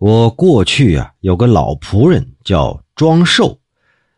[0.00, 3.58] 我过去啊有个老仆人叫庄寿，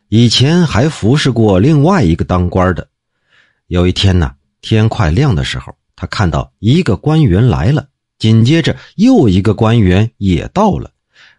[0.08, 2.88] 以前还服侍过另外一个当官的。
[3.66, 10.92] 有一天呢，天快亮的时候，他看到一个官员来了，紧接着又一个官员也到了，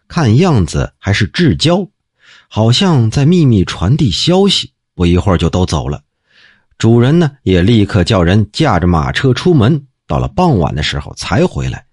[0.08, 1.88] 看样子还是至交，
[2.50, 4.72] 好像在秘密传递消息。
[4.94, 6.02] 不一会儿就都走了。
[6.76, 11.86] 主人呢也立刻叫人驾着马车出门，到了傍晚的时候才回来。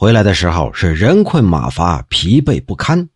[0.00, 3.08] 回来的时候是人困马乏、疲惫不堪。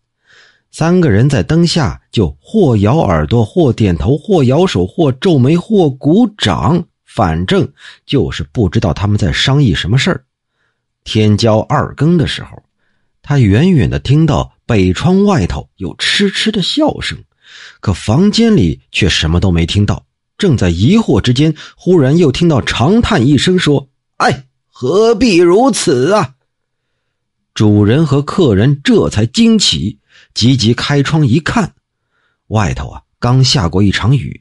[0.73, 7.73] 三个人在灯下就或摇耳朵、或点头、或摇手、或皱眉、或鼓掌，反正
[8.05, 10.25] 就是不知道他们在商议什么事儿。
[11.05, 12.61] 天交二更的时候，
[13.23, 17.17] 他远远的听到北窗外头有痴痴的笑声，
[17.79, 20.05] 可房间里却什么都没听到。
[20.37, 23.87] 正在疑惑之间，忽然又听到长叹一声，说
[24.19, 26.35] ：“哎，何必如此啊！”
[27.55, 29.99] 主人和客人这才惊起，
[30.33, 31.75] 急急开窗一看，
[32.49, 34.41] 外头啊刚下过一场雨，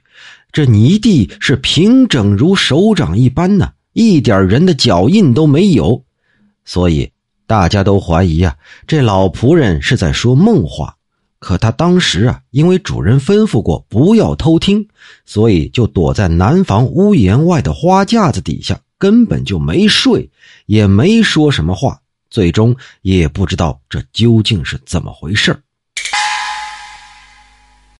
[0.51, 6.05] 这泥地是平整如手掌一般呢，一点人的脚印都没有，
[6.63, 7.11] 所以
[7.45, 8.55] 大家都怀疑啊，
[8.87, 10.95] 这老仆人是在说梦话。
[11.39, 14.87] 可他当时啊，因为主人吩咐过不要偷听，
[15.25, 20.29] 所以就躲在南房屋檐外的花架子底下，根本就没睡，
[20.67, 21.99] 也没说什么话。
[22.31, 25.61] 最终也不知道这究竟是怎么回事